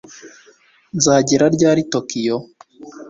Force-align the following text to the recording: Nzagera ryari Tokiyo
Nzagera 0.95 1.45
ryari 1.55 1.81
Tokiyo 1.91 2.37